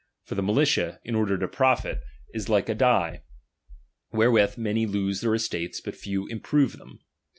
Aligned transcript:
For 0.23 0.33
the 0.33 0.41
miUtia, 0.41 0.97
in 1.03 1.13
order 1.13 1.37
to 1.37 1.47
^H 1.47 1.51
profit, 1.51 2.01
is 2.33 2.49
like 2.49 2.69
a 2.69 2.73
die; 2.73 3.21
wherewith 4.11 4.57
many 4.57 4.87
lose 4.87 5.21
their 5.21 5.29
^H 5.29 5.35
estates, 5.35 5.79
but 5.79 5.93
few 5.95 6.25
improve 6.25 6.79
them. 6.79 7.01